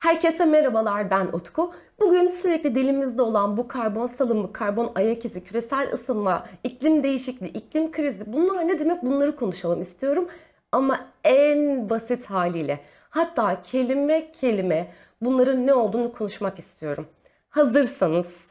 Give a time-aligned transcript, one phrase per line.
[0.00, 1.72] Herkese merhabalar ben Utku.
[2.00, 7.92] Bugün sürekli dilimizde olan bu karbon salımı, karbon ayak izi, küresel ısınma, iklim değişikliği, iklim
[7.92, 10.28] krizi bunlar ne demek bunları konuşalım istiyorum.
[10.72, 17.06] Ama en basit haliyle hatta kelime kelime bunların ne olduğunu konuşmak istiyorum.
[17.50, 18.46] Hazırsanız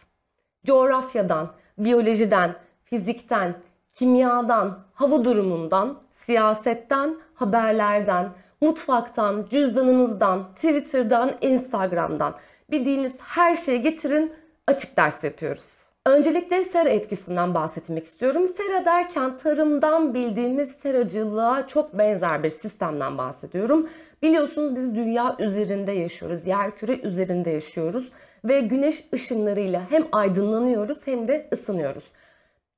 [0.66, 3.56] coğrafyadan, biyolojiden, fizikten,
[3.94, 8.30] kimyadan, hava durumundan, siyasetten, haberlerden,
[8.62, 12.36] mutfaktan, cüzdanınızdan, Twitter'dan, Instagram'dan
[12.72, 14.34] bildiğiniz her şeyi getirin
[14.68, 15.80] açık ders yapıyoruz.
[16.06, 18.48] Öncelikle sera etkisinden bahsetmek istiyorum.
[18.58, 23.90] Sera derken tarımdan bildiğimiz seracılığa çok benzer bir sistemden bahsediyorum.
[24.22, 28.10] Biliyorsunuz biz dünya üzerinde yaşıyoruz, yer küre üzerinde yaşıyoruz
[28.46, 32.04] ve güneş ışınlarıyla hem aydınlanıyoruz hem de ısınıyoruz.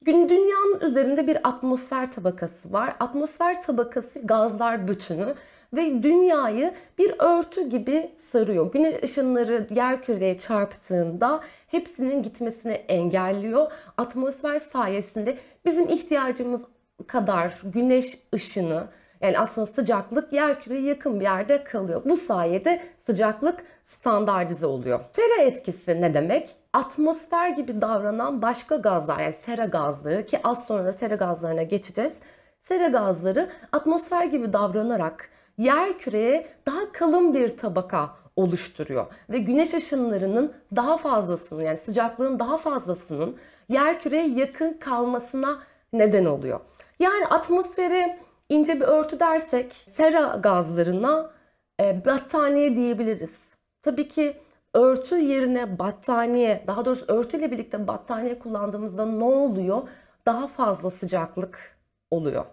[0.06, 2.96] Gün dünyanın üzerinde bir atmosfer tabakası var.
[3.00, 5.36] Atmosfer tabakası gazlar bütünü
[5.74, 8.72] ve dünyayı bir örtü gibi sarıyor.
[8.72, 13.72] Güneş ışınları yer küreye çarptığında hepsinin gitmesini engelliyor.
[13.98, 16.62] Atmosfer sayesinde bizim ihtiyacımız
[17.08, 18.88] kadar güneş ışını
[19.22, 22.02] yani aslında sıcaklık yer küreye yakın bir yerde kalıyor.
[22.06, 25.00] Bu sayede sıcaklık standartize oluyor.
[25.12, 26.56] Sera etkisi ne demek?
[26.74, 32.18] Atmosfer gibi davranan başka gazlar yani sera gazları ki az sonra sera gazlarına geçeceğiz.
[32.62, 40.54] Sera gazları atmosfer gibi davranarak yer küreye daha kalın bir tabaka oluşturuyor ve güneş ışınlarının
[40.76, 43.38] daha fazlasının yani sıcaklığın daha fazlasının
[43.70, 45.60] yer küreye yakın kalmasına
[45.94, 46.60] neden oluyor.
[47.00, 51.32] Yani atmosfere ince bir örtü dersek sera gazlarına
[51.82, 53.41] e, battaniye diyebiliriz.
[53.82, 54.38] Tabii ki
[54.74, 59.82] örtü yerine battaniye, daha doğrusu örtüyle birlikte battaniye kullandığımızda ne oluyor?
[60.26, 61.78] Daha fazla sıcaklık
[62.12, 62.46] oluyor.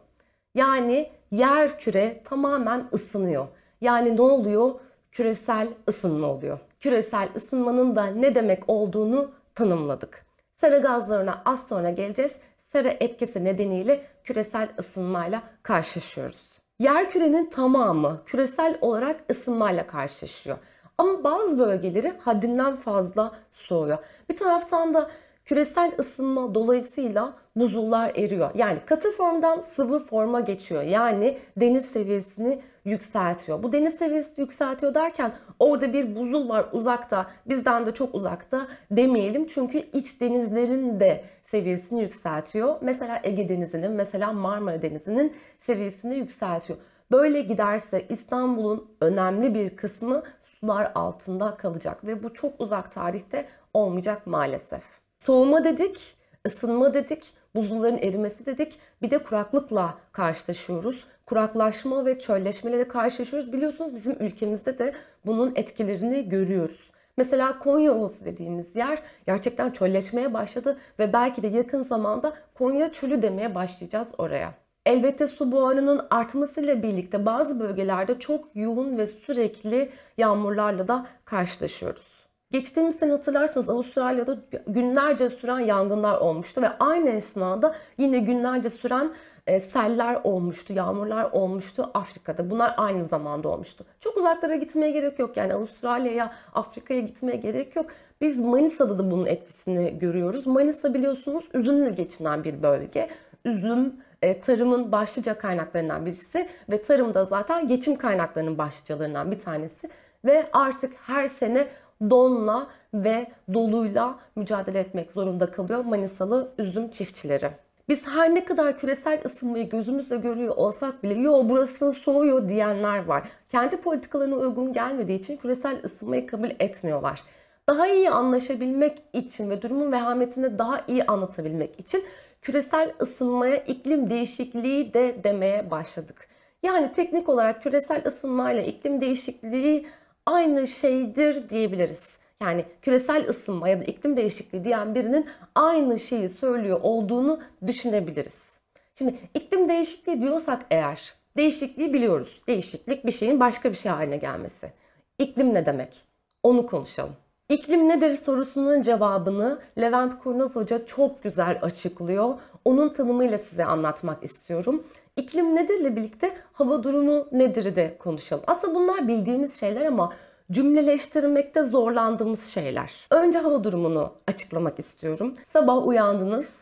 [0.55, 3.47] Yani yer küre tamamen ısınıyor.
[3.81, 4.75] Yani ne oluyor?
[5.13, 6.59] Küresel ısınma oluyor.
[6.81, 10.27] Küresel ısınmanın da ne demek olduğunu tanımladık.
[10.57, 12.37] Sera gazlarına az sonra geleceğiz.
[12.73, 16.49] Sera etkisi nedeniyle küresel ısınmayla karşılaşıyoruz.
[16.79, 20.59] Yer kürenin tamamı küresel olarak ısınmayla karşılaşıyor.
[20.99, 23.99] Ama bazı bölgeleri haddinden fazla soğuyor.
[24.31, 25.11] Bir taraftan da
[25.45, 28.51] küresel ısınma dolayısıyla buzullar eriyor.
[28.55, 30.83] Yani katı formdan sıvı forma geçiyor.
[30.83, 33.63] Yani deniz seviyesini yükseltiyor.
[33.63, 39.47] Bu deniz seviyesini yükseltiyor derken orada bir buzul var uzakta, bizden de çok uzakta demeyelim.
[39.47, 42.77] Çünkü iç denizlerin de seviyesini yükseltiyor.
[42.81, 46.79] Mesela Ege Denizi'nin, mesela Marmara Denizi'nin seviyesini yükseltiyor.
[47.11, 50.23] Böyle giderse İstanbul'un önemli bir kısmı
[50.61, 54.85] sular altında kalacak ve bu çok uzak tarihte olmayacak maalesef.
[55.19, 58.79] Soğuma dedik, ısınma dedik, buzulların erimesi dedik.
[59.03, 61.05] Bir de kuraklıkla karşılaşıyoruz.
[61.27, 63.53] Kuraklaşma ve çölleşmeyle de karşılaşıyoruz.
[63.53, 64.95] Biliyorsunuz bizim ülkemizde de
[65.27, 66.91] bunun etkilerini görüyoruz.
[67.17, 73.23] Mesela Konya Ovası dediğimiz yer gerçekten çölleşmeye başladı ve belki de yakın zamanda Konya çölü
[73.23, 74.55] demeye başlayacağız oraya.
[74.89, 82.07] Elbette su buharının artmasıyla birlikte bazı bölgelerde çok yoğun ve sürekli yağmurlarla da karşılaşıyoruz.
[82.53, 89.11] Geçtiğimiz sene hatırlarsanız Avustralya'da günlerce süren yangınlar olmuştu ve aynı esnada yine günlerce süren
[89.47, 92.51] e, seller olmuştu, yağmurlar olmuştu Afrika'da.
[92.51, 93.85] Bunlar aynı zamanda olmuştu.
[94.01, 97.87] Çok uzaklara gitmeye gerek yok yani Avustralya'ya, Afrika'ya gitmeye gerek yok.
[98.21, 100.47] Biz Manisa'da da bunun etkisini görüyoruz.
[100.47, 103.09] Manisa biliyorsunuz üzümle geçinen bir bölge.
[103.45, 103.93] Üzüm
[104.23, 109.91] e, tarımın başlıca kaynaklarından birisi ve tarımda zaten geçim kaynaklarının başlıcalarından bir tanesi.
[110.25, 111.69] Ve artık her sene
[112.11, 117.51] donla ve doluyla mücadele etmek zorunda kalıyor Manisalı üzüm çiftçileri.
[117.89, 123.29] Biz her ne kadar küresel ısınmayı gözümüzle görüyor olsak bile yo burası soğuyor diyenler var.
[123.51, 127.23] Kendi politikalarına uygun gelmediği için küresel ısınmayı kabul etmiyorlar.
[127.69, 132.05] Daha iyi anlaşabilmek için ve durumun vehametini daha iyi anlatabilmek için
[132.49, 136.29] küresel ısınmaya iklim değişikliği de demeye başladık.
[136.63, 139.87] Yani teknik olarak küresel ısınmayla iklim değişikliği
[140.27, 142.19] aynı şeydir diyebiliriz.
[142.43, 148.53] Yani küresel ısınma ya da iklim değişikliği diyen birinin aynı şeyi söylüyor olduğunu düşünebiliriz.
[148.95, 152.43] Şimdi iklim değişikliği diyorsak eğer değişikliği biliyoruz.
[152.47, 154.73] Değişiklik bir şeyin başka bir şey haline gelmesi.
[155.19, 156.03] İklim ne demek?
[156.43, 157.17] Onu konuşalım.
[157.49, 162.35] İklim nedir sorusunun cevabını Levent Kurnaz Hoca çok güzel açıklıyor.
[162.65, 164.83] Onun tanımıyla size anlatmak istiyorum.
[165.17, 168.45] İklim nedirle birlikte hava durumu nedir de konuşalım.
[168.47, 170.13] Aslında bunlar bildiğimiz şeyler ama
[170.51, 173.07] cümleleştirmekte zorlandığımız şeyler.
[173.11, 175.35] Önce hava durumunu açıklamak istiyorum.
[175.53, 176.55] Sabah uyandınız,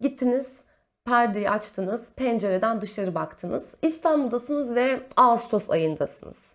[0.00, 0.56] gittiniz,
[1.04, 3.66] perdeyi açtınız, pencereden dışarı baktınız.
[3.82, 6.52] İstanbul'dasınız ve Ağustos ayındasınız.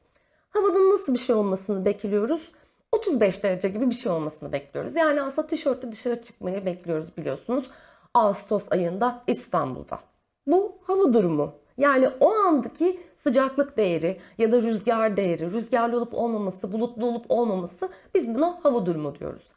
[0.50, 2.42] Havanın nasıl bir şey olmasını bekliyoruz?
[2.92, 4.96] 35 derece gibi bir şey olmasını bekliyoruz.
[4.96, 7.66] Yani aslında tişörtle dışarı çıkmayı bekliyoruz biliyorsunuz.
[8.14, 10.00] Ağustos ayında İstanbul'da.
[10.48, 11.54] Bu hava durumu.
[11.78, 17.90] Yani o andaki sıcaklık değeri ya da rüzgar değeri, rüzgarlı olup olmaması, bulutlu olup olmaması
[18.16, 19.48] biz buna hava durumu diyoruz.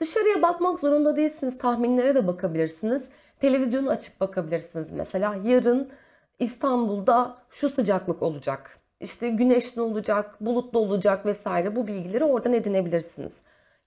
[0.00, 1.58] Dışarıya bakmak zorunda değilsiniz.
[1.58, 3.08] Tahminlere de bakabilirsiniz.
[3.40, 5.34] Televizyonu açıp bakabilirsiniz mesela.
[5.44, 5.90] Yarın
[6.38, 8.81] İstanbul'da şu sıcaklık olacak.
[9.02, 11.76] İşte güneşli olacak, bulutlu olacak vesaire.
[11.76, 13.40] Bu bilgileri oradan edinebilirsiniz.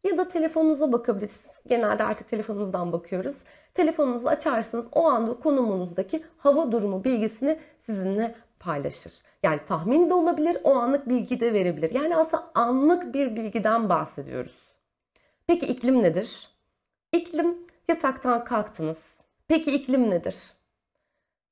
[0.03, 1.55] Ya da telefonunuza bakabilirsiniz.
[1.67, 3.37] Genelde artık telefonumuzdan bakıyoruz.
[3.73, 4.85] Telefonunuzu açarsınız.
[4.91, 9.13] O anda konumunuzdaki hava durumu bilgisini sizinle paylaşır.
[9.43, 11.91] Yani tahmin de olabilir, o anlık bilgi de verebilir.
[11.91, 14.71] Yani aslında anlık bir bilgiden bahsediyoruz.
[15.47, 16.49] Peki iklim nedir?
[17.11, 17.57] İklim
[17.87, 19.03] yataktan kalktınız.
[19.47, 20.35] Peki iklim nedir?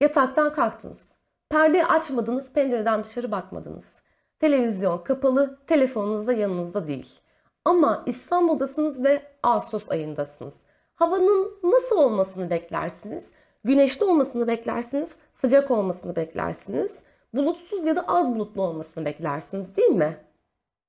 [0.01, 1.12] Yataktan kalktınız.
[1.53, 4.01] Perdeyi açmadınız, pencereden dışarı bakmadınız.
[4.39, 7.19] Televizyon kapalı, telefonunuz da yanınızda değil.
[7.65, 10.53] Ama İstanbul'dasınız ve Ağustos ayındasınız.
[10.95, 13.23] Havanın nasıl olmasını beklersiniz?
[13.63, 16.99] Güneşli olmasını beklersiniz, sıcak olmasını beklersiniz.
[17.33, 20.17] Bulutsuz ya da az bulutlu olmasını beklersiniz değil mi?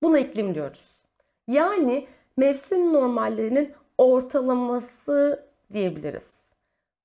[0.03, 0.85] Buna iklim diyoruz.
[1.49, 2.07] Yani
[2.37, 6.41] mevsim normallerinin ortalaması diyebiliriz.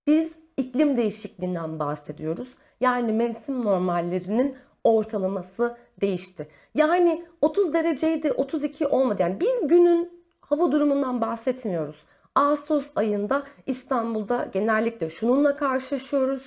[0.07, 2.47] Biz iklim değişikliğinden bahsediyoruz.
[2.79, 6.47] Yani mevsim normallerinin ortalaması değişti.
[6.75, 9.21] Yani 30 dereceydi 32 olmadı.
[9.21, 12.03] Yani bir günün hava durumundan bahsetmiyoruz.
[12.35, 16.43] Ağustos ayında İstanbul'da genellikle şununla karşılaşıyoruz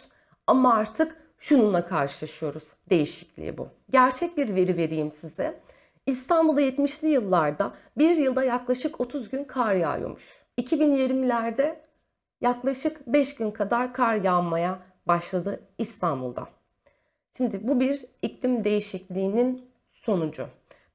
[0.47, 2.63] ama artık şununla karşılaşıyoruz.
[2.91, 3.69] Değişikliği bu.
[3.91, 5.61] Gerçek bir veri vereyim size.
[6.07, 10.43] İstanbul'da 70'li yıllarda bir yılda yaklaşık 30 gün kar yağıyormuş.
[10.59, 11.77] 2020'lerde
[12.41, 16.49] yaklaşık 5 gün kadar kar yağmaya başladı İstanbul'da.
[17.37, 20.47] Şimdi bu bir iklim değişikliğinin sonucu.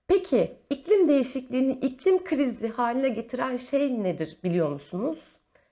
[0.07, 5.19] Peki iklim değişikliğini iklim krizi haline getiren şey nedir biliyor musunuz?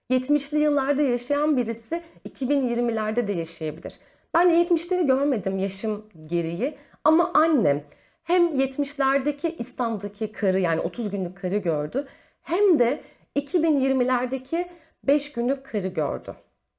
[0.09, 3.99] 70'li yıllarda yaşayan birisi 2020'lerde de yaşayabilir.
[4.33, 7.83] Ben 70'leri görmedim yaşım gereği ama annem
[8.23, 12.07] hem 70'lerdeki İstanbul'daki karı yani 30 günlük karı gördü
[12.41, 13.01] hem de
[13.35, 14.65] 2020'lerdeki
[15.03, 16.35] 5 günlük karı gördü.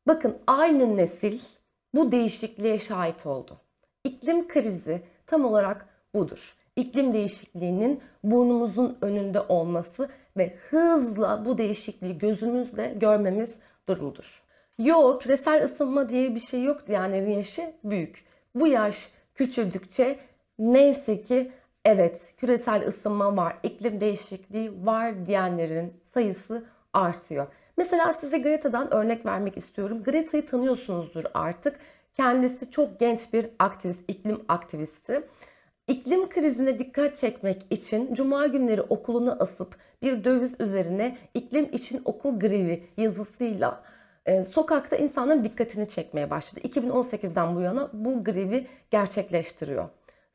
[0.06, 1.40] Bakın aynı nesil
[1.94, 3.60] bu değişikliğe şahit oldu.
[4.04, 6.56] İklim krizi tam olarak budur.
[6.76, 13.54] İklim değişikliğinin burnumuzun önünde olması ve hızla bu değişikliği gözümüzle görmemiz
[13.88, 14.42] durumudur.
[14.78, 18.24] Yok, küresel ısınma diye bir şey yok diyenlerin yaşı büyük.
[18.54, 20.18] Bu yaş küçüldükçe
[20.58, 21.52] neyse ki
[21.84, 27.46] evet küresel ısınma var, iklim değişikliği var diyenlerin sayısı artıyor.
[27.76, 30.02] Mesela size Greta'dan örnek vermek istiyorum.
[30.02, 31.78] Greta'yı tanıyorsunuzdur artık.
[32.14, 35.22] Kendisi çok genç bir aktivist, iklim aktivisti.
[35.88, 42.38] İklim krizine dikkat çekmek için cuma günleri okulunu asıp bir döviz üzerine iklim için okul
[42.38, 43.82] grevi yazısıyla
[44.26, 46.60] e, sokakta insanların dikkatini çekmeye başladı.
[46.68, 49.88] 2018'den bu yana bu grevi gerçekleştiriyor.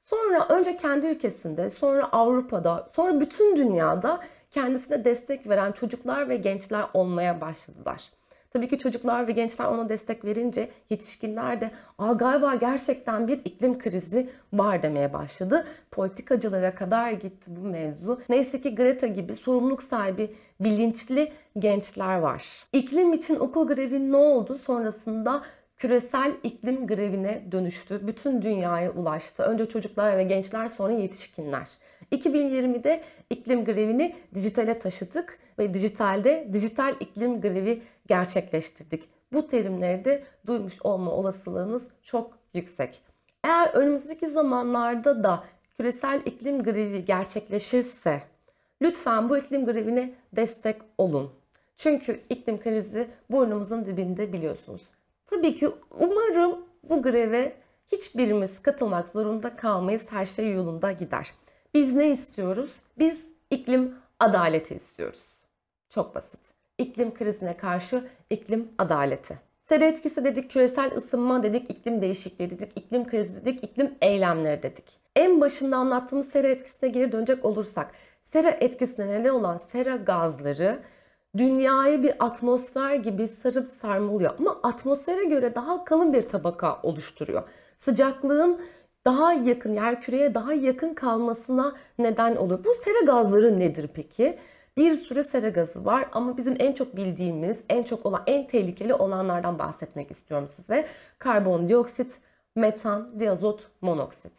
[0.06, 4.20] Sonra önce kendi ülkesinde, sonra Avrupa'da, sonra bütün dünyada
[4.52, 8.10] kendisine destek veren çocuklar ve gençler olmaya başladılar.
[8.54, 13.80] Tabii ki çocuklar ve gençler ona destek verince yetişkinler de Aa, galiba gerçekten bir iklim
[13.80, 15.68] krizi var demeye başladı.
[15.92, 18.22] Politikacılara kadar gitti bu mevzu.
[18.30, 22.66] Neyse ki Greta gibi sorumluluk sahibi bilinçli gençler var.
[22.74, 24.58] İklim için okul grevi ne oldu?
[24.58, 25.42] Sonrasında
[25.78, 28.08] küresel iklim grevine dönüştü.
[28.08, 29.44] Bütün dünyaya ulaştı.
[29.44, 31.68] Önce çocuklar ve gençler sonra yetişkinler.
[32.12, 39.04] 2020'de iklim grevini dijitale taşıdık ve dijitalde dijital iklim grevi gerçekleştirdik.
[39.34, 43.02] Bu terimleri de duymuş olma olasılığınız çok yüksek.
[43.44, 45.44] Eğer önümüzdeki zamanlarda da
[45.78, 48.22] küresel iklim grevi gerçekleşirse
[48.82, 51.32] lütfen bu iklim grevine destek olun.
[51.78, 54.82] Çünkü iklim krizi burnumuzun dibinde biliyorsunuz.
[55.26, 57.54] Tabii ki umarım bu greve
[57.92, 60.06] hiçbirimiz katılmak zorunda kalmayız.
[60.10, 61.34] Her şey yolunda gider.
[61.74, 62.72] Biz ne istiyoruz?
[63.00, 65.24] Biz iklim adaleti istiyoruz.
[65.90, 66.40] Çok basit.
[66.78, 69.40] İklim krizine karşı iklim adaleti.
[69.70, 74.86] Sera etkisi dedik, küresel ısınma dedik, iklim değişikliği dedik, iklim krizi dedik, iklim eylemleri dedik.
[75.16, 77.92] En başında anlattığımız sera etkisine geri dönecek olursak,
[78.34, 80.80] sera etkisine neden olan sera gazları
[81.38, 84.34] dünyayı bir atmosfer gibi sarıp sarmalıyor.
[84.40, 87.44] Ama atmosfere göre daha kalın bir tabaka oluşturuyor.
[87.78, 88.62] Sıcaklığın
[89.06, 92.64] daha yakın, yer küreye daha yakın kalmasına neden oluyor.
[92.64, 94.38] Bu sera gazları nedir peki?
[94.78, 98.94] Bir sürü sera gazı var ama bizim en çok bildiğimiz, en çok olan, en tehlikeli
[98.94, 100.88] olanlardan bahsetmek istiyorum size.
[101.20, 102.20] Karbondioksit,
[102.56, 104.34] metan, diazot, monoksit.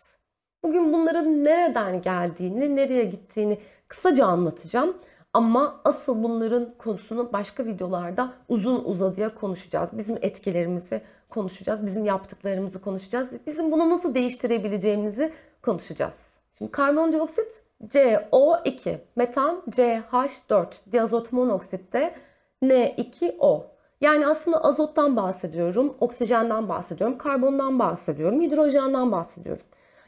[0.64, 4.96] Bugün bunların nereden geldiğini, nereye gittiğini kısaca anlatacağım.
[5.34, 9.90] Ama asıl bunların konusunu başka videolarda uzun uzadıya konuşacağız.
[9.92, 13.28] Bizim etkilerimizi konuşacağız, bizim yaptıklarımızı konuşacağız.
[13.46, 16.32] Bizim bunu nasıl değiştirebileceğimizi konuşacağız.
[16.58, 22.14] Şimdi karbondioksit CO2, metan CH4, diazot monoksit de
[22.62, 23.62] N2O.
[24.00, 29.62] Yani aslında azottan bahsediyorum, oksijenden bahsediyorum, karbondan bahsediyorum, hidrojenden bahsediyorum.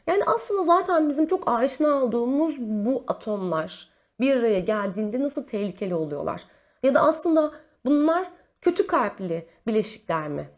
[0.07, 3.89] Yani aslında zaten bizim çok aşina olduğumuz bu atomlar
[4.19, 6.41] bir araya geldiğinde nasıl tehlikeli oluyorlar?
[6.83, 7.51] Ya da aslında
[7.85, 8.27] bunlar
[8.61, 10.49] kötü kalpli bileşikler mi?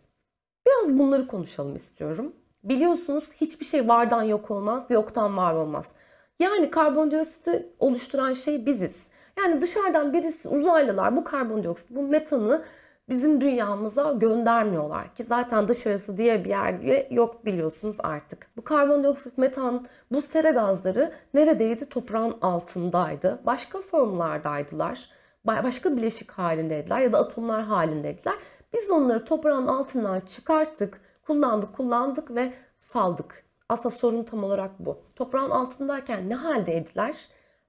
[0.67, 2.33] Biraz bunları konuşalım istiyorum.
[2.63, 5.91] Biliyorsunuz hiçbir şey vardan yok olmaz, yoktan var olmaz.
[6.39, 9.07] Yani karbondioksiti oluşturan şey biziz.
[9.37, 12.63] Yani dışarıdan birisi uzaylılar bu karbondioksit, bu metanı
[13.09, 18.47] bizim dünyamıza göndermiyorlar ki zaten dışarısı diye bir yer yok biliyorsunuz artık.
[18.57, 21.89] Bu karbondioksit, metan, bu sera gazları neredeydi?
[21.89, 23.39] Toprağın altındaydı.
[23.45, 25.09] Başka formlardaydılar.
[25.45, 28.35] Başka bileşik halindeydiler ya da atomlar halindeydiler.
[28.73, 33.43] Biz onları toprağın altından çıkarttık, kullandık, kullandık ve saldık.
[33.69, 35.01] Aslında sorun tam olarak bu.
[35.15, 37.15] Toprağın altındayken ne haldeydiler?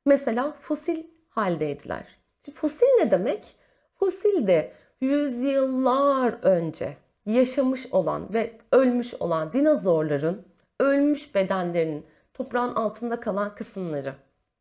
[0.07, 2.19] Mesela fosil haldeydiler.
[2.45, 3.57] Şimdi fosil ne demek?
[3.99, 10.43] Fosil de yüzyıllar önce yaşamış olan ve ölmüş olan dinozorların
[10.81, 14.15] ölmüş bedenlerinin toprağın altında kalan kısımları.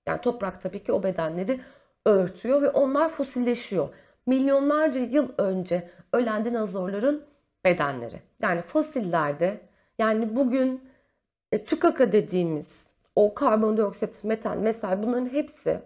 [0.06, 1.62] Yani toprak tabii ki o bedenleri
[2.06, 3.90] örtüyor ve onlar fosilleşiyor.
[4.28, 7.24] Milyonlarca yıl önce ölen dinozorların
[7.66, 8.22] bedenleri.
[8.42, 9.62] Yani fosillerde
[10.00, 10.90] yani bugün
[11.52, 15.82] e, tükaka dediğimiz o karbondioksit, metan, mesal bunların hepsi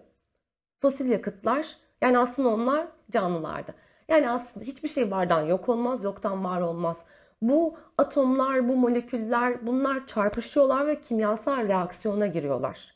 [0.80, 1.76] fosil yakıtlar.
[2.00, 3.74] Yani aslında onlar canlılardı.
[4.08, 6.96] Yani aslında hiçbir şey vardan yok olmaz, yoktan var olmaz.
[7.42, 12.94] Bu atomlar, bu moleküller bunlar çarpışıyorlar ve kimyasal reaksiyona giriyorlar.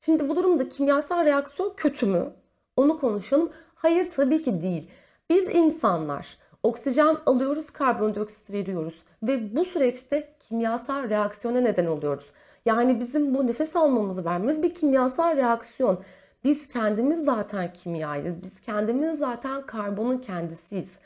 [0.00, 2.32] Şimdi bu durumda kimyasal reaksiyon kötü mü?
[2.76, 3.52] Onu konuşalım.
[3.82, 4.90] Hayır tabii ki değil.
[5.30, 12.26] Biz insanlar oksijen alıyoruz, karbondioksit veriyoruz ve bu süreçte kimyasal reaksiyona neden oluyoruz.
[12.66, 16.00] Yani bizim bu nefes almamızı vermemiz bir kimyasal reaksiyon.
[16.44, 18.42] Biz kendimiz zaten kimyayız.
[18.42, 20.98] Biz kendimiz zaten karbonun kendisiyiz.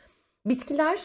[0.46, 1.00] Bitkiler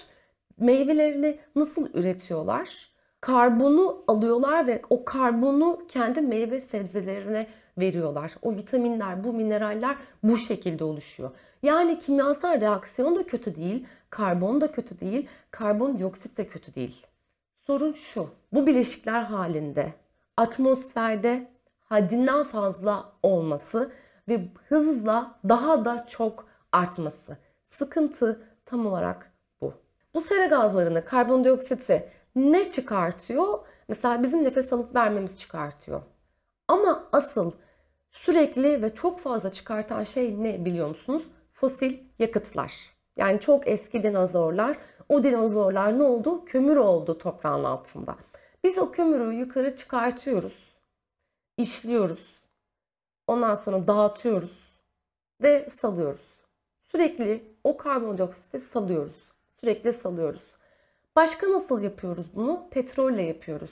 [0.60, 2.92] meyvelerini nasıl üretiyorlar?
[3.22, 7.48] Karbonu alıyorlar ve o karbonu kendi meyve sebzelerine
[7.78, 8.32] veriyorlar.
[8.42, 11.32] O vitaminler, bu mineraller bu şekilde oluşuyor.
[11.64, 17.06] Yani kimyasal reaksiyon da kötü değil, karbon da kötü değil, karbondioksit de kötü değil.
[17.62, 19.94] Sorun şu, bu bileşikler halinde
[20.38, 23.92] atmosferde haddinden fazla olması
[24.28, 27.38] ve hızla daha da çok artması.
[27.70, 29.74] Sıkıntı tam olarak bu.
[30.14, 33.60] Bu sera gazlarını, karbondioksiti ne çıkartıyor?
[33.88, 36.02] Mesela bizim nefes alıp vermemiz çıkartıyor.
[36.68, 37.52] Ama asıl
[38.12, 41.24] sürekli ve çok fazla çıkartan şey ne biliyor musunuz?
[41.62, 42.74] Fosil yakıtlar.
[43.18, 44.78] Yani çok eski dinozorlar.
[45.10, 46.46] O dinozorlar ne oldu?
[46.46, 48.16] Kömür oldu toprağın altında.
[48.64, 50.72] Biz o kömürü yukarı çıkartıyoruz.
[51.58, 52.40] işliyoruz.
[53.28, 54.74] Ondan sonra dağıtıyoruz
[55.42, 56.28] ve salıyoruz.
[56.92, 59.32] Sürekli o karbondioksiti salıyoruz.
[59.60, 60.46] Sürekli salıyoruz.
[61.16, 62.68] Başka nasıl yapıyoruz bunu?
[62.72, 63.72] Petrolle yapıyoruz.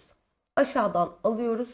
[0.55, 1.69] Aşağıdan alıyoruz,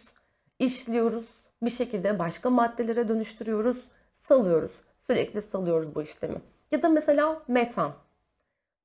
[0.60, 1.26] işliyoruz,
[1.62, 3.78] bir şekilde başka maddelere dönüştürüyoruz,
[4.14, 4.72] salıyoruz.
[5.08, 6.42] Sürekli salıyoruz bu işlemi.
[6.72, 7.92] Ya da mesela metan.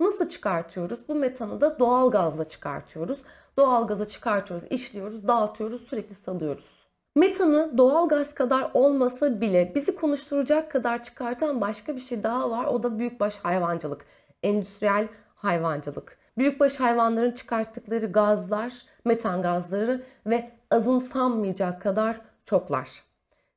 [0.00, 1.08] Nasıl çıkartıyoruz?
[1.08, 3.18] Bu metanı da doğal gazla çıkartıyoruz.
[3.56, 6.80] Doğal gaza çıkartıyoruz, işliyoruz, dağıtıyoruz, sürekli salıyoruz.
[7.16, 12.64] Metanı doğal gaz kadar olmasa bile bizi konuşturacak kadar çıkartan başka bir şey daha var.
[12.64, 14.04] O da büyükbaş hayvancılık.
[14.42, 16.18] Endüstriyel hayvancılık.
[16.38, 18.72] Büyükbaş hayvanların çıkarttıkları gazlar,
[19.04, 23.09] metan gazları ve azımsanmayacak kadar çoklar.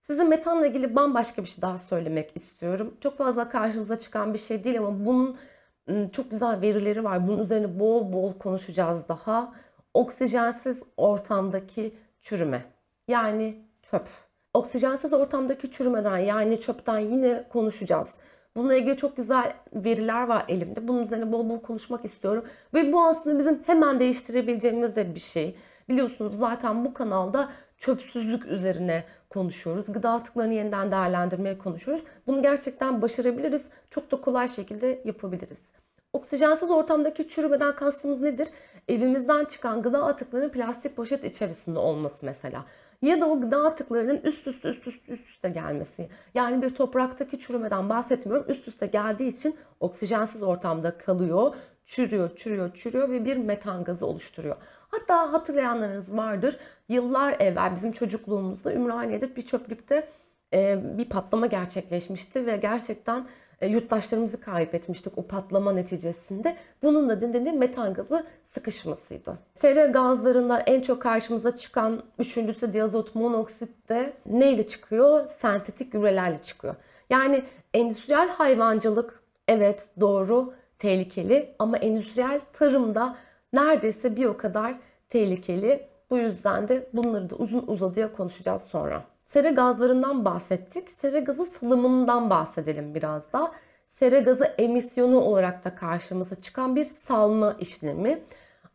[0.07, 2.93] Size metanla ilgili bambaşka bir şey daha söylemek istiyorum.
[3.01, 5.37] Çok fazla karşımıza çıkan bir şey değil ama bunun
[5.89, 7.27] ıı, çok güzel verileri var.
[7.27, 9.53] Bunun üzerine bol bol konuşacağız daha.
[9.93, 12.65] Oksijensiz ortamdaki çürüme.
[13.07, 14.07] Yani çöp.
[14.53, 18.13] Oksijensiz ortamdaki çürümeden yani çöpten yine konuşacağız.
[18.55, 20.87] Bununla ilgili çok güzel veriler var elimde.
[20.87, 22.45] Bunun üzerine bol bol konuşmak istiyorum.
[22.73, 25.55] Ve bu aslında bizim hemen değiştirebileceğimiz de bir şey.
[25.89, 29.03] Biliyorsunuz zaten bu kanalda çöpsüzlük üzerine
[29.33, 29.93] konuşuyoruz.
[29.93, 32.03] Gıda atıklarını yeniden değerlendirmeye konuşuyoruz.
[32.27, 33.65] Bunu gerçekten başarabiliriz.
[33.89, 35.71] Çok da kolay şekilde yapabiliriz.
[36.13, 38.47] Oksijensiz ortamdaki çürümeden kastımız nedir?
[38.87, 42.65] Evimizden çıkan gıda atıklarının plastik poşet içerisinde olması mesela.
[43.01, 46.09] Ya da o gıda atıklarının üst üste üst üste üst üste gelmesi.
[46.33, 48.45] Yani bir topraktaki çürümeden bahsetmiyorum.
[48.47, 54.55] Üst üste geldiği için oksijensiz ortamda kalıyor, çürüyor, çürüyor, çürüyor ve bir metan gazı oluşturuyor.
[54.93, 56.57] Hatta hatırlayanlarınız vardır.
[56.89, 60.07] Yıllar evvel bizim çocukluğumuzda Ümraniye'de bir çöplükte
[60.53, 63.25] e, bir patlama gerçekleşmişti ve gerçekten
[63.61, 66.55] e, yurttaşlarımızı kaybetmiştik o patlama neticesinde.
[66.83, 69.37] Bunun da nedeni metan gazı sıkışmasıydı.
[69.55, 75.29] Sera gazlarından en çok karşımıza çıkan üçüncüsü diazot monoksit de neyle çıkıyor?
[75.41, 76.75] Sentetik gübrelerle çıkıyor.
[77.09, 83.15] Yani endüstriyel hayvancılık evet doğru tehlikeli ama endüstriyel tarımda
[83.53, 84.75] neredeyse bir o kadar
[85.09, 85.87] tehlikeli.
[86.09, 89.03] Bu yüzden de bunları da uzun uzadıya konuşacağız sonra.
[89.25, 90.91] Sera gazlarından bahsettik.
[90.91, 93.51] Sera gazı salımından bahsedelim biraz da.
[93.89, 98.23] Sera gazı emisyonu olarak da karşımıza çıkan bir salma işlemi.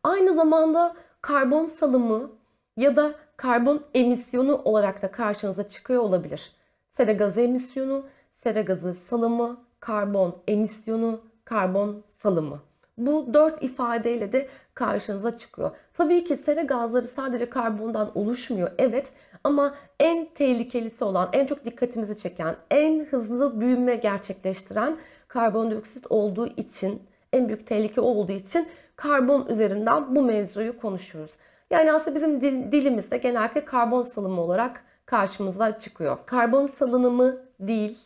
[0.02, 2.30] Aynı zamanda karbon salımı
[2.76, 6.52] ya da karbon emisyonu olarak da karşınıza çıkıyor olabilir.
[6.90, 8.06] Sera gazı emisyonu,
[8.42, 12.60] sera gazı salımı, karbon emisyonu, karbon salımı.
[12.98, 15.70] Bu dört ifadeyle de karşınıza çıkıyor.
[15.94, 19.12] Tabii ki sera gazları sadece karbondan oluşmuyor evet
[19.44, 24.96] ama en tehlikelisi olan, en çok dikkatimizi çeken, en hızlı büyüme gerçekleştiren
[25.28, 31.32] karbondioksit olduğu için, en büyük tehlike olduğu için karbon üzerinden bu mevzuyu konuşuyoruz.
[31.70, 36.18] Yani aslında bizim dil, dilimizde genellikle karbon salımı olarak karşımıza çıkıyor.
[36.26, 37.98] Karbon salınımı değil.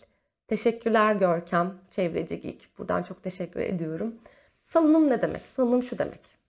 [0.48, 2.68] Teşekkürler Görkem, Çevreci Geek.
[2.78, 4.14] Buradan çok teşekkür ediyorum.
[4.62, 5.42] Salınım ne demek?
[5.56, 6.41] Salınım şu demek.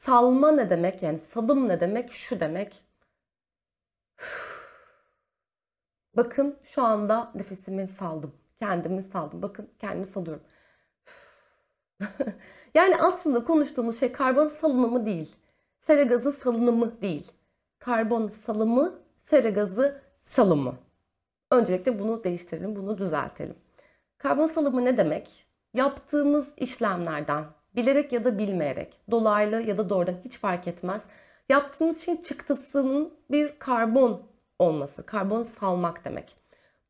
[0.00, 1.02] Salma ne demek?
[1.02, 2.12] Yani salım ne demek?
[2.12, 2.84] Şu demek.
[6.16, 8.34] Bakın şu anda nefesimi saldım.
[8.56, 9.42] Kendimi saldım.
[9.42, 10.42] Bakın kendimi salıyorum.
[12.74, 15.36] yani aslında konuştuğumuz şey karbon salınımı değil.
[15.78, 17.32] Sera gazı salınımı değil.
[17.78, 20.74] Karbon salımı, sera gazı salımı.
[21.50, 23.56] Öncelikle bunu değiştirelim, bunu düzeltelim.
[24.18, 25.46] Karbon salımı ne demek?
[25.74, 27.44] Yaptığımız işlemlerden
[27.76, 31.02] bilerek ya da bilmeyerek, dolaylı ya da doğrudan hiç fark etmez.
[31.48, 34.22] Yaptığımız şeyin çıktısının bir karbon
[34.58, 36.36] olması, karbon salmak demek.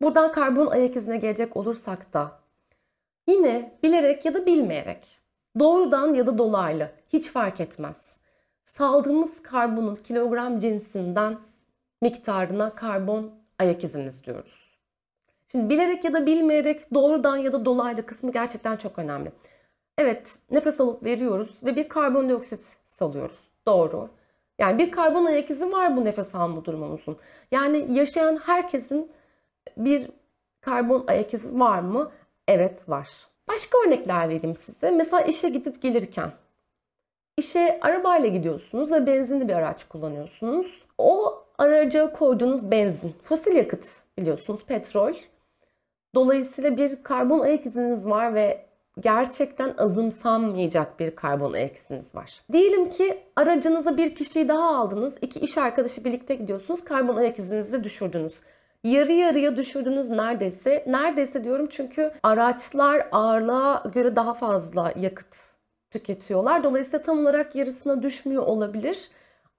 [0.02, 2.32] Buradan karbon ayak izine gelecek olursak da
[3.26, 5.18] yine bilerek ya da bilmeyerek,
[5.58, 8.16] doğrudan ya da dolaylı hiç fark etmez.
[8.64, 11.38] Saldığımız karbonun kilogram cinsinden
[12.02, 14.70] miktarına karbon ayak izimiz diyoruz.
[15.52, 19.32] Şimdi bilerek ya da bilmeyerek doğrudan ya da dolaylı kısmı gerçekten çok önemli.
[20.00, 23.38] Evet nefes alıp veriyoruz ve bir karbondioksit salıyoruz.
[23.66, 24.08] Doğru.
[24.58, 27.16] Yani bir karbon ayak izi var bu nefes alma durumumuzun.
[27.50, 29.12] Yani yaşayan herkesin
[29.76, 30.10] bir
[30.60, 32.10] karbon ayak izi var mı?
[32.48, 33.08] Evet var.
[33.48, 34.90] Başka örnekler vereyim size.
[34.90, 36.32] Mesela işe gidip gelirken.
[37.36, 40.82] İşe arabayla gidiyorsunuz ve benzinli bir araç kullanıyorsunuz.
[40.98, 43.86] O araca koyduğunuz benzin, fosil yakıt
[44.18, 45.14] biliyorsunuz petrol.
[46.14, 48.69] Dolayısıyla bir karbon ayak iziniz var ve
[49.00, 52.40] gerçekten azımsanmayacak bir karbon ayak iziniz var.
[52.52, 55.14] Diyelim ki aracınıza bir kişiyi daha aldınız.
[55.22, 56.84] iki iş arkadaşı birlikte gidiyorsunuz.
[56.84, 57.38] Karbon ayak
[57.84, 58.32] düşürdünüz.
[58.84, 60.84] Yarı yarıya düşürdünüz neredeyse.
[60.86, 65.36] Neredeyse diyorum çünkü araçlar ağırlığa göre daha fazla yakıt
[65.90, 66.64] tüketiyorlar.
[66.64, 69.10] Dolayısıyla tam olarak yarısına düşmüyor olabilir.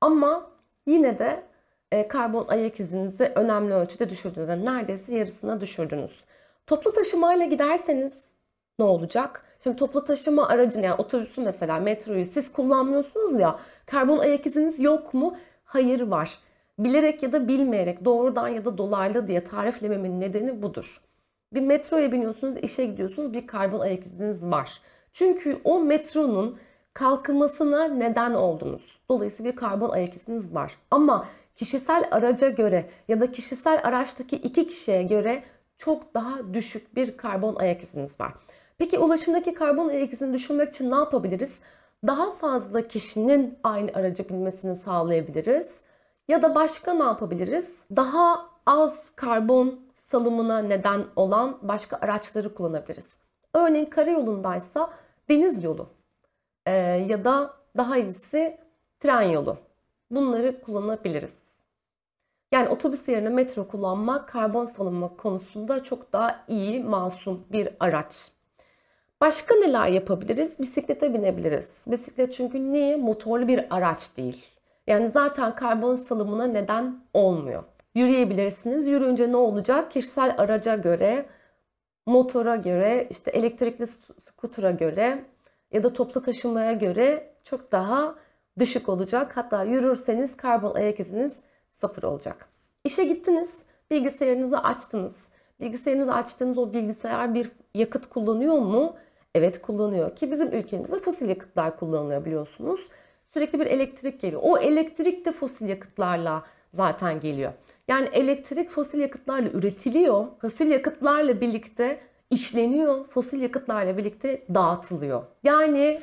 [0.02, 0.52] Ama
[0.86, 1.44] yine de
[1.92, 4.50] e, karbon ayak izinizi önemli ölçüde düşürdünüz.
[4.50, 6.12] Yani neredeyse yarısına düşürdünüz.
[6.68, 8.14] Toplu taşımayla giderseniz
[8.80, 9.44] ne olacak?
[9.64, 15.14] Şimdi toplu taşıma aracını yani otobüsü mesela metroyu siz kullanmıyorsunuz ya karbon ayak iziniz yok
[15.14, 15.38] mu?
[15.64, 16.40] Hayır var.
[16.80, 21.02] Bilerek ya da bilmeyerek doğrudan ya da dolaylı diye tariflememin nedeni budur.
[21.54, 24.82] Bir metroya biniyorsunuz, işe gidiyorsunuz bir karbon ayak iziniz var.
[25.14, 26.60] Çünkü o metronun
[26.94, 29.00] kalkmasına neden oldunuz.
[29.10, 30.78] Dolayısıyla bir karbon ayak iziniz var.
[30.92, 35.44] Ama kişisel araca göre ya da kişisel araçtaki iki kişiye göre
[35.78, 38.34] çok daha düşük bir karbon ayak iziniz var.
[38.82, 41.60] Peki ulaşımdaki karbon ayak izini düşürmek için ne yapabiliriz?
[42.08, 45.72] Daha fazla kişinin aynı araca binmesini sağlayabiliriz.
[46.28, 47.78] Ya da başka ne yapabiliriz?
[47.96, 49.80] Daha az karbon
[50.12, 53.14] salımına neden olan başka araçları kullanabiliriz.
[53.54, 54.94] Örneğin karayolundaysa
[55.30, 55.90] deniz yolu
[56.66, 56.72] ee,
[57.08, 58.58] ya da daha iyisi
[59.00, 59.58] tren yolu.
[60.12, 61.38] Bunları kullanabiliriz.
[62.52, 68.32] Yani otobüs yerine metro kullanmak karbon salınma konusunda çok daha iyi, masum bir araç.
[69.22, 70.60] Başka neler yapabiliriz?
[70.60, 71.84] Bisiklete binebiliriz.
[71.88, 72.98] Bisiklet çünkü niye?
[72.98, 74.46] Motorlu bir araç değil.
[74.88, 77.64] Yani zaten karbon salımına neden olmuyor.
[77.96, 78.88] Yürüyebilirsiniz.
[78.88, 79.92] Yürüyünce ne olacak?
[79.92, 81.26] Kişisel araca göre,
[82.06, 83.88] motora göre, işte elektrikli
[84.28, 85.26] skutura göre
[85.72, 88.16] ya da toplu taşımaya göre çok daha
[88.60, 89.38] düşük olacak.
[89.38, 91.38] Hatta yürürseniz karbon ayak iziniz
[91.72, 92.50] sıfır olacak.
[92.84, 93.54] İşe gittiniz,
[93.92, 95.28] bilgisayarınızı açtınız.
[95.60, 98.96] Bilgisayarınızı açtığınız o bilgisayar bir yakıt kullanıyor mu?
[99.36, 102.80] Evet kullanıyor ki bizim ülkemizde fosil yakıtlar kullanılıyor biliyorsunuz.
[103.34, 104.42] Sürekli bir elektrik geliyor.
[104.46, 107.54] O elektrik de fosil yakıtlarla zaten geliyor.
[107.88, 110.26] Yani elektrik fosil yakıtlarla üretiliyor.
[110.42, 113.08] Fosil yakıtlarla birlikte işleniyor.
[113.08, 115.24] Fosil yakıtlarla birlikte dağıtılıyor.
[115.44, 116.02] Yani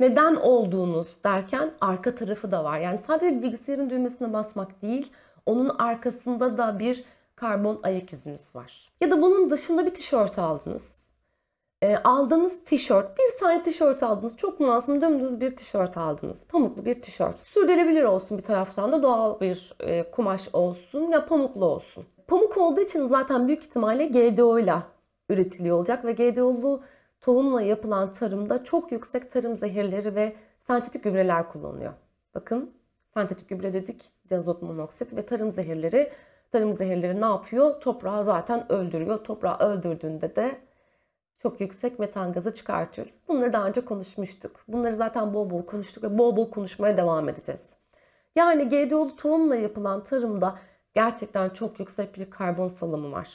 [0.00, 2.78] neden olduğunuz derken arka tarafı da var.
[2.78, 5.12] Yani sadece bilgisayarın düğmesine basmak değil,
[5.46, 7.04] onun arkasında da bir
[7.36, 8.92] karbon ayak iziniz var.
[9.00, 11.01] Ya da bunun dışında bir tişört aldınız.
[11.82, 14.36] E, aldığınız tişört, bir tane tişört aldınız.
[14.36, 16.44] Çok masum dümdüz bir tişört aldınız.
[16.48, 17.38] Pamuklu bir tişört.
[17.38, 22.04] Sürdürülebilir olsun bir taraftan da doğal bir e, kumaş olsun ya pamuklu olsun.
[22.26, 24.74] Pamuk olduğu için zaten büyük ihtimalle GDO ile
[25.28, 26.82] üretiliyor olacak ve GDO'lu
[27.20, 31.92] tohumla yapılan tarımda çok yüksek tarım zehirleri ve sentetik gübreler kullanılıyor.
[32.34, 32.70] Bakın
[33.14, 36.12] sentetik gübre dedik, diazot monoksit ve tarım zehirleri.
[36.52, 37.80] Tarım zehirleri ne yapıyor?
[37.80, 39.24] Toprağı zaten öldürüyor.
[39.24, 40.58] Toprağı öldürdüğünde de
[41.42, 43.14] çok yüksek metan gazı çıkartıyoruz.
[43.28, 44.64] Bunları daha önce konuşmuştuk.
[44.68, 47.70] Bunları zaten bol bol konuştuk ve bol bol konuşmaya devam edeceğiz.
[48.36, 50.58] Yani GDO'lu tohumla yapılan tarımda
[50.94, 53.28] gerçekten çok yüksek bir karbon salımı var.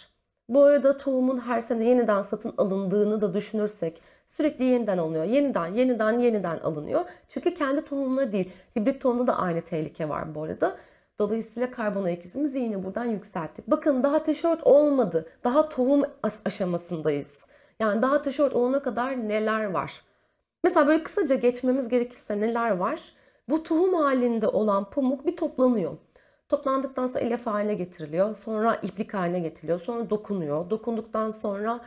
[0.50, 5.24] Bu arada tohumun her sene yeniden satın alındığını da düşünürsek sürekli yeniden alınıyor.
[5.24, 7.06] Yeniden, yeniden, yeniden alınıyor.
[7.30, 8.52] Çünkü kendi tohumları değil.
[8.78, 10.78] Hibrit tohumda da aynı tehlike var bu arada.
[11.20, 13.67] Dolayısıyla karbon ayak izimizi yine buradan yükselttik.
[13.67, 15.30] Bakın daha tişört olmadı.
[15.43, 16.04] Daha tohum
[16.46, 17.48] aşamasındayız.
[17.80, 20.02] Yani daha tişört olana kadar neler var?
[20.63, 23.02] Mesela böyle kısaca geçmemiz gerekirse neler var?
[23.50, 25.98] Bu tohum halinde olan pamuk bir toplanıyor.
[26.50, 28.36] Toplandıktan sonra elef haline getiriliyor.
[28.36, 29.80] Sonra iplik haline getiriliyor.
[29.80, 30.70] Sonra dokunuyor.
[30.70, 31.80] Dokunduktan sonra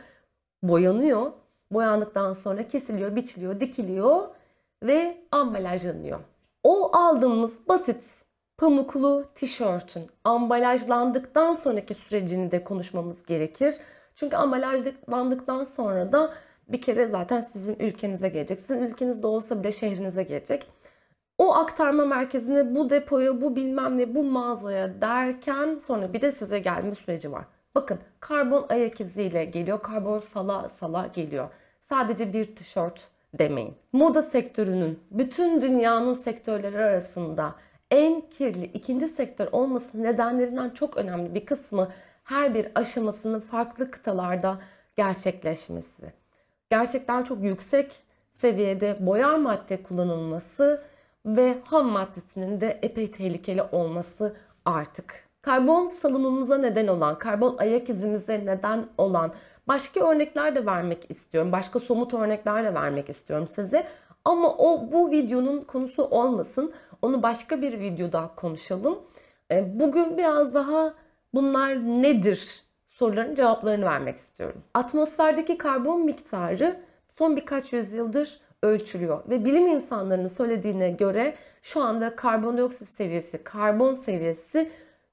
[0.63, 1.31] boyanıyor.
[1.71, 4.27] Boyandıktan sonra kesiliyor, biçiliyor, dikiliyor
[4.83, 6.19] ve ambalajlanıyor.
[6.63, 8.03] O aldığımız basit
[8.57, 13.73] pamuklu tişörtün ambalajlandıktan sonraki sürecini de konuşmamız gerekir.
[14.15, 16.33] Çünkü ambalajlandıktan sonra da
[16.67, 18.59] bir kere zaten sizin ülkenize gelecek.
[18.59, 20.67] Sizin ülkenizde olsa bile şehrinize gelecek.
[21.37, 26.59] O aktarma merkezine bu depoya, bu bilmem ne, bu mağazaya derken sonra bir de size
[26.59, 27.45] gelme süreci var.
[27.75, 31.49] Bakın karbon ayak iziyle geliyor, karbon sala sala geliyor.
[31.81, 33.75] Sadece bir tişört demeyin.
[33.93, 37.55] Moda sektörünün bütün dünyanın sektörleri arasında
[37.91, 41.91] en kirli ikinci sektör olması nedenlerinden çok önemli bir kısmı
[42.31, 44.59] her bir aşamasının farklı kıtalarda
[44.95, 46.13] gerçekleşmesi.
[46.69, 47.91] Gerçekten çok yüksek
[48.33, 50.83] seviyede boyar madde kullanılması
[51.25, 55.23] ve ham maddesinin de epey tehlikeli olması artık.
[55.41, 59.33] Karbon salımımıza neden olan, karbon ayak izimize neden olan
[59.67, 61.51] başka örnekler de vermek istiyorum.
[61.51, 63.87] Başka somut örnekler de vermek istiyorum size.
[64.25, 66.73] Ama o bu videonun konusu olmasın.
[67.01, 68.99] Onu başka bir videoda konuşalım.
[69.51, 70.93] E, bugün biraz daha
[71.33, 74.61] bunlar nedir soruların cevaplarını vermek istiyorum.
[74.73, 76.79] Atmosferdeki karbon miktarı
[77.17, 84.71] son birkaç yüzyıldır ölçülüyor ve bilim insanlarının söylediğine göre şu anda karbondioksit seviyesi, karbon seviyesi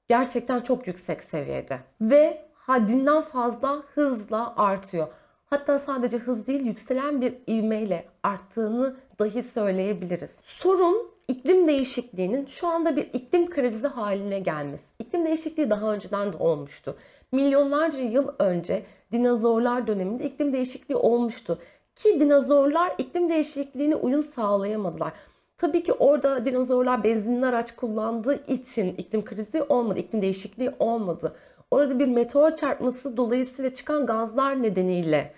[0.09, 5.07] gerçekten çok yüksek seviyede ve haddinden fazla hızla artıyor.
[5.45, 10.37] Hatta sadece hız değil yükselen bir ivmeyle arttığını dahi söyleyebiliriz.
[10.43, 14.85] Sorun iklim değişikliğinin şu anda bir iklim krizi haline gelmesi.
[14.99, 16.95] İklim değişikliği daha önceden de olmuştu.
[17.31, 21.59] Milyonlarca yıl önce dinozorlar döneminde iklim değişikliği olmuştu.
[21.95, 25.13] Ki dinozorlar iklim değişikliğine uyum sağlayamadılar.
[25.57, 31.35] Tabii ki orada dinozorlar benzinli araç kullandığı için iklim krizi olmadı, iklim değişikliği olmadı.
[31.71, 35.33] Orada bir meteor çarpması dolayısıyla çıkan gazlar nedeniyle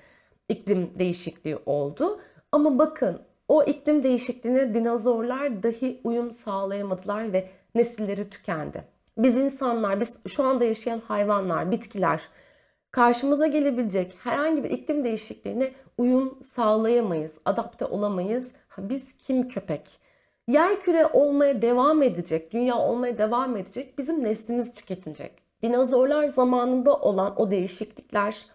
[0.49, 2.19] iklim değişikliği oldu.
[2.51, 3.19] Ama bakın
[3.51, 8.83] o iklim değişikliğine dinozorlar dahi uyum sağlayamadılar ve nesilleri tükendi.
[9.17, 12.21] Biz insanlar, biz şu anda yaşayan hayvanlar, bitkiler
[12.91, 18.51] karşımıza gelebilecek herhangi bir iklim değişikliğine uyum sağlayamayız, adapte olamayız.
[18.77, 19.99] Biz kim köpek?
[20.47, 25.31] Yer küre olmaya devam edecek, dünya olmaya devam edecek, bizim neslimiz tüketilecek.
[25.63, 28.45] Dinozorlar zamanında olan o değişiklikler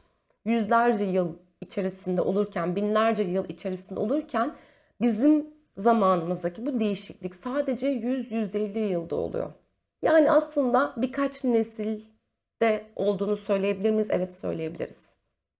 [0.44, 1.28] yüzlerce yıl
[1.60, 4.54] içerisinde olurken, binlerce yıl içerisinde olurken
[5.00, 9.52] bizim zamanımızdaki bu değişiklik sadece 100-150 yılda oluyor.
[10.02, 14.08] Yani aslında birkaç nesilde olduğunu söyleyebilir miyiz?
[14.10, 15.06] Evet söyleyebiliriz.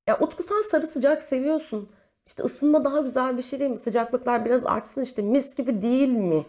[0.07, 1.91] Ya Utku sen sarı sıcak seviyorsun.
[2.27, 3.79] İşte ısınma daha güzel bir şey değil mi?
[3.79, 6.47] Sıcaklıklar biraz artsın işte mis gibi değil mi?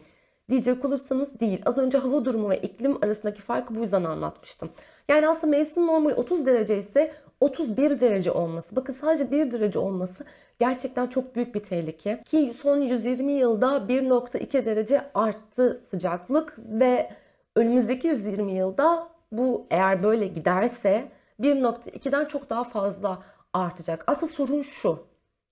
[0.50, 1.62] Diyecek olursanız değil.
[1.66, 4.70] Az önce hava durumu ve iklim arasındaki farkı bu yüzden anlatmıştım.
[5.10, 8.76] Yani aslında mevsim normali 30 derece ise 31 derece olması.
[8.76, 10.26] Bakın sadece 1 derece olması
[10.60, 12.24] gerçekten çok büyük bir tehlike.
[12.26, 17.12] Ki son 120 yılda 1.2 derece arttı sıcaklık ve
[17.56, 23.24] önümüzdeki 120 yılda bu eğer böyle giderse 1.2'den çok daha fazla
[23.54, 24.04] artacak.
[24.08, 25.00] Asıl sorun şu.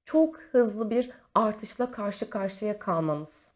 [0.06, 3.52] çok hızlı bir artışla karşı karşıya kalmamız.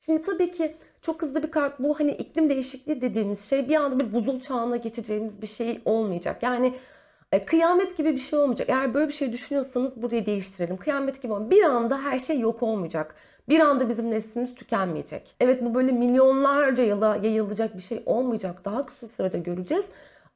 [0.00, 3.98] Şimdi tabii ki çok hızlı bir kar bu hani iklim değişikliği dediğimiz şey bir anda
[3.98, 6.42] bir buzul çağına geçeceğimiz bir şey olmayacak.
[6.42, 6.74] Yani
[7.32, 8.68] e, kıyamet gibi bir şey olmayacak.
[8.68, 10.76] Eğer böyle bir şey düşünüyorsanız burayı değiştirelim.
[10.76, 11.50] Kıyamet gibi olmayacak.
[11.50, 13.14] Bir anda her şey yok olmayacak.
[13.48, 15.34] Bir anda bizim neslimiz tükenmeyecek.
[15.40, 18.64] Evet bu böyle milyonlarca yıla yayılacak bir şey olmayacak.
[18.64, 19.88] Daha kısa sürede göreceğiz.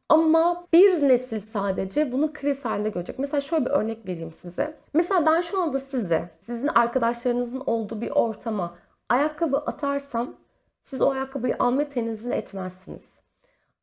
[0.08, 3.18] Ama bir nesil sadece bunu kriz halinde görecek.
[3.18, 4.76] Mesela şöyle bir örnek vereyim size.
[4.94, 8.74] Mesela ben şu anda size, sizin arkadaşlarınızın olduğu bir ortama
[9.08, 10.34] ayakkabı atarsam
[10.82, 13.20] siz o ayakkabıyı alma tenezzül etmezsiniz.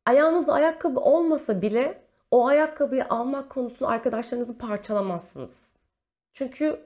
[0.06, 2.03] Ayağınızda ayakkabı olmasa bile
[2.34, 5.62] o ayakkabıyı almak konusunda arkadaşlarınızı parçalamazsınız.
[6.32, 6.80] Çünkü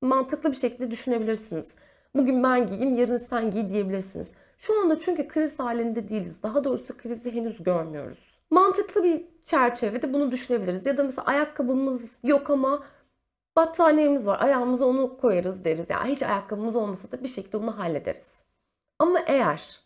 [0.00, 1.68] mantıklı bir şekilde düşünebilirsiniz.
[2.14, 4.32] Bugün ben giyeyim, yarın sen giy diyebilirsiniz.
[4.58, 6.42] Şu anda çünkü kriz halinde değiliz.
[6.42, 8.18] Daha doğrusu krizi henüz görmüyoruz.
[8.50, 10.86] Mantıklı bir çerçevede bunu düşünebiliriz.
[10.86, 12.84] Ya da mesela ayakkabımız yok ama
[13.56, 14.40] battaniyemiz var.
[14.40, 15.86] Ayağımıza onu koyarız deriz.
[15.88, 18.42] Yani hiç ayakkabımız olmasa da bir şekilde onu hallederiz.
[18.98, 19.80] Ama eğer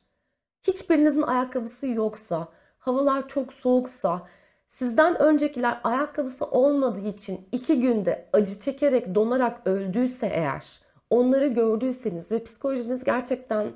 [0.62, 4.28] hiçbirinizin ayakkabısı yoksa, havalar çok soğuksa,
[4.72, 10.80] sizden öncekiler ayakkabısı olmadığı için iki günde acı çekerek, donarak öldüyse eğer,
[11.10, 13.72] onları gördüyseniz ve psikolojiniz gerçekten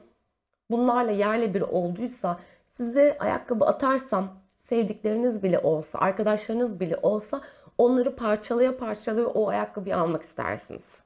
[0.70, 7.40] bunlarla yerle bir olduysa, size ayakkabı atarsam, sevdikleriniz bile olsa, arkadaşlarınız bile olsa
[7.78, 11.06] onları parçalaya parçalaya o ayakkabıyı almak istersiniz.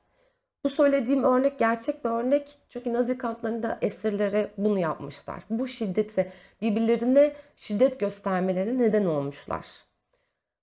[0.64, 2.58] Bu söylediğim örnek gerçek bir örnek.
[2.68, 5.42] Çünkü Nazi kamplarında esirlere bunu yapmışlar.
[5.50, 9.66] Bu şiddeti, birbirlerine şiddet göstermeleri neden olmuşlar.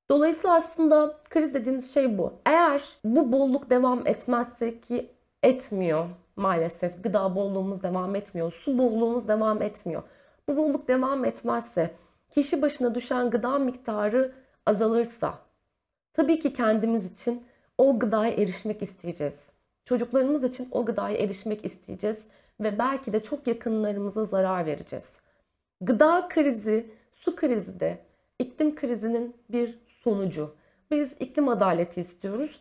[0.10, 2.34] Dolayısıyla aslında kriz dediğimiz şey bu.
[2.46, 5.12] Eğer bu bolluk devam etmezse ki
[5.44, 6.06] etmiyor
[6.36, 7.04] maalesef.
[7.04, 8.52] Gıda bolluğumuz devam etmiyor.
[8.52, 10.04] Su bolluğumuz devam etmiyor.
[10.48, 11.92] Bu bolluk devam etmezse,
[12.32, 14.32] kişi başına düşen gıda miktarı
[14.66, 15.34] azalırsa,
[16.14, 17.44] tabii ki kendimiz için
[17.78, 19.57] o gıdaya erişmek isteyeceğiz.
[19.88, 22.18] Çocuklarımız için o gıdaya erişmek isteyeceğiz
[22.60, 25.14] ve belki de çok yakınlarımıza zarar vereceğiz.
[25.82, 28.00] Gıda krizi, su krizi de
[28.40, 30.56] iklim krizinin bir sonucu.
[30.92, 32.60] Biz iklim adaleti istiyoruz.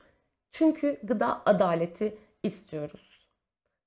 [0.51, 3.29] Çünkü gıda adaleti istiyoruz.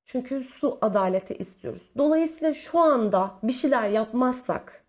[0.06, 1.91] Çünkü su adaleti istiyoruz.
[1.97, 4.84] Dolayısıyla şu anda bir şeyler yapmazsak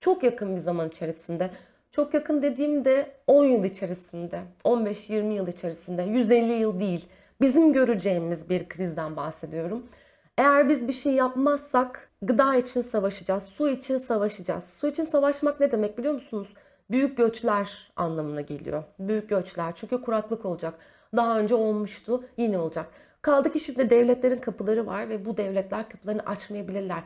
[0.00, 1.50] çok yakın bir zaman içerisinde
[1.90, 7.08] çok yakın dediğimde 10 yıl içerisinde, 15-20 yıl içerisinde, 150 yıl değil
[7.40, 9.86] bizim göreceğimiz bir krizden bahsediyorum.
[10.38, 14.64] Eğer biz bir şey yapmazsak gıda için savaşacağız, su için savaşacağız.
[14.64, 16.48] Su için savaşmak ne demek biliyor musunuz?
[16.90, 18.84] Büyük göçler anlamına geliyor.
[18.98, 20.74] Büyük göçler çünkü kuraklık olacak.
[21.16, 22.86] Daha önce olmuştu, yine olacak.
[23.22, 27.02] Kaldı ki şimdi devletlerin kapıları var ve bu devletler kapılarını açmayabilirler.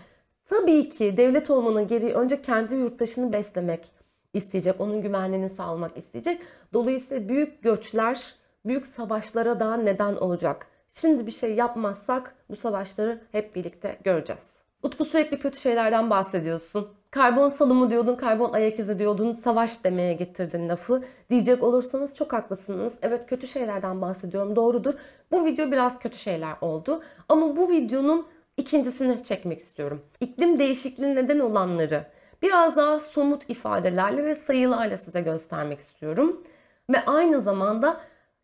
[0.47, 3.87] Tabii ki devlet olmanın gereği önce kendi yurttaşını beslemek
[4.35, 6.41] isteyecek, onun güvenliğini sağlamak isteyecek.
[6.73, 10.67] Dolayısıyla büyük göçler büyük savaşlara da neden olacak.
[10.95, 14.53] Şimdi bir şey yapmazsak bu savaşları hep birlikte göreceğiz.
[14.83, 16.89] Utku sürekli kötü şeylerden bahsediyorsun.
[17.11, 21.05] Karbon salımı diyordun, karbon ayak izi diyordun, savaş demeye getirdin lafı.
[21.31, 22.99] Diyecek olursanız çok haklısınız.
[23.03, 24.95] Evet kötü şeylerden bahsediyorum, doğrudur.
[25.31, 27.03] Bu video biraz kötü şeyler oldu.
[27.29, 30.03] Ama bu videonun ikincisini çekmek istiyorum.
[30.21, 32.05] İklim değişikliği neden olanları
[32.43, 36.43] biraz daha somut ifadelerle ve sayılarla size göstermek istiyorum.
[36.91, 38.01] Ve aynı zamanda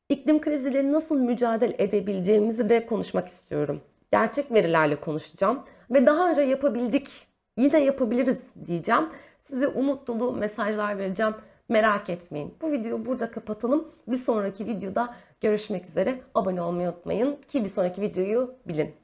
[0.09, 3.81] iklim kriziyle nasıl mücadele edebileceğimizi de konuşmak istiyorum.
[4.13, 9.09] Gerçek verilerle konuşacağım ve daha önce yapabildik, yine yapabiliriz diyeceğim.
[9.43, 11.35] Size umut dolu mesajlar vereceğim.
[11.69, 12.55] Merak etmeyin.
[12.63, 13.89] Bu videoyu burada kapatalım.
[14.09, 16.21] Bir sonraki videoda görüşmek üzere.
[16.35, 18.95] Abone olmayı unutmayın ki bir sonraki videoyu bilin.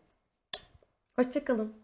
[1.17, 1.82] Hoşçakalın.